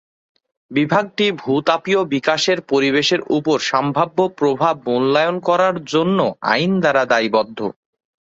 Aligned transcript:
বিভাগটি 0.71 1.25
ভূ-তাপীয় 1.41 2.01
বিকাশের 2.13 2.59
পরিবেশের 2.71 3.21
উপর 3.37 3.57
সম্ভাব্য 3.71 4.17
প্রভাব 4.39 4.75
মূল্যায়ন 4.87 5.37
করার 5.41 5.75
জন্য 5.85 6.19
আইন 6.51 6.71
দ্বারা 6.79 7.03
দায়বদ্ধ। 7.05 7.59